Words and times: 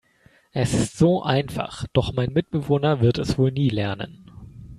Es 0.51 0.73
ist 0.73 0.97
so 0.97 1.21
einfach, 1.21 1.85
doch 1.93 2.11
mein 2.11 2.33
Mitbewohner 2.33 3.01
wird 3.01 3.19
es 3.19 3.37
wohl 3.37 3.51
nie 3.51 3.69
lernen. 3.69 4.25